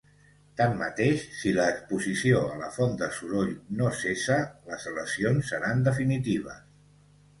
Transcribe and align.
Tanmateix, 0.59 1.25
si 1.41 1.51
l'exposició 1.57 2.41
a 2.53 2.57
la 2.61 2.69
font 2.77 2.97
de 3.01 3.11
soroll 3.19 3.53
no 3.83 3.91
cessa, 4.01 4.39
les 4.73 4.89
lesions 4.99 5.53
seran 5.55 5.89
definitives. 5.91 6.65